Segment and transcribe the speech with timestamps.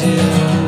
[0.00, 0.63] do